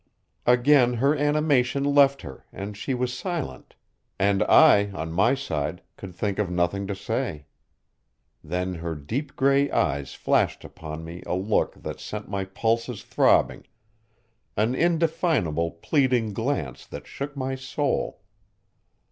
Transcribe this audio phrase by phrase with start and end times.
[0.47, 3.75] Again her animation left her, and she was silent;
[4.17, 7.45] and I, on my side, could think of nothing to say.
[8.43, 13.67] Then her deep gray eyes flashed upon me a look that sent my pulses throbbing,
[14.57, 18.21] an indefinable, pleading glance that shook my soul.